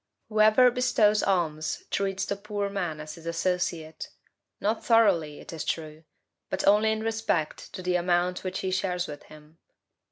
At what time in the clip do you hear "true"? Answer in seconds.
5.63-6.05